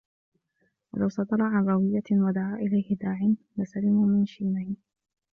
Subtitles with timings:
[0.93, 3.19] وَلَوْ صَدَرَ عَنْ رَوِيَّةٍ وَدَعَا إلَيْهِ دَاعٍ
[3.57, 4.75] لَسَلِمُوا مِنْ شَيْنِهِ